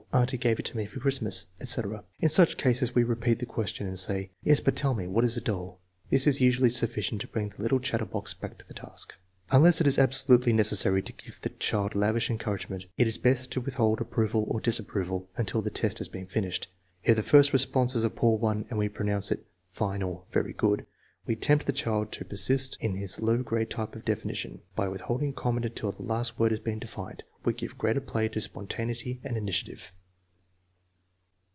[0.13, 2.03] Auntie gave it to me for Christmas," etc.
[2.19, 5.23] In such cases we repeat the ques tion and say:" Yes, but tell me; what
[5.23, 7.61] is a doll?" This is 1C8 THE MEASUREMENT OF INTELLIGENCE usually sufficient to bring the
[7.61, 9.13] little chatter box back to the task.
[9.51, 13.53] Unless it is absolutely necessary to give the child lavish en couragement, it is best
[13.53, 16.67] to withhold approval or disapproval until the test has been finished.
[17.05, 20.51] If the first response is a poor one and we pronounce it" fine" or" very
[20.51, 20.85] good,"
[21.25, 24.59] we tempt the child to persist in his low grade type of defi nition.
[24.75, 28.41] By withholding comment until the last word has been defined, we give greater play to
[28.41, 29.93] spontaneity and initiative.